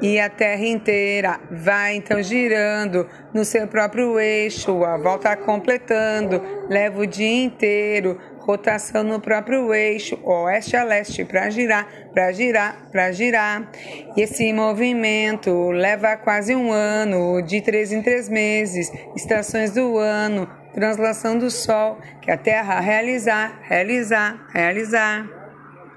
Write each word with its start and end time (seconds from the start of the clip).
e 0.00 0.20
a 0.20 0.28
Terra 0.28 0.66
inteira 0.66 1.40
vai 1.50 1.96
então 1.96 2.22
girando 2.22 3.08
no 3.32 3.44
seu 3.44 3.66
próprio 3.66 4.18
eixo, 4.18 4.84
a 4.84 4.96
volta 4.96 5.36
completando, 5.36 6.42
leva 6.68 7.00
o 7.00 7.06
dia 7.06 7.44
inteiro, 7.44 8.18
rotação 8.38 9.02
no 9.02 9.20
próprio 9.20 9.74
eixo, 9.74 10.18
oeste 10.22 10.76
a 10.76 10.84
leste, 10.84 11.24
para 11.24 11.50
girar, 11.50 11.88
para 12.12 12.30
girar, 12.32 12.88
para 12.92 13.10
girar. 13.12 13.70
E 14.16 14.22
esse 14.22 14.52
movimento 14.52 15.70
leva 15.70 16.16
quase 16.16 16.54
um 16.54 16.70
ano, 16.70 17.42
de 17.42 17.60
três 17.60 17.92
em 17.92 18.02
três 18.02 18.28
meses, 18.28 18.90
estações 19.16 19.72
do 19.72 19.98
ano, 19.98 20.48
translação 20.72 21.38
do 21.38 21.50
Sol, 21.50 21.98
que 22.22 22.30
a 22.30 22.36
Terra 22.36 22.78
realizar, 22.80 23.60
realizar, 23.62 24.46
realizar. 24.52 25.45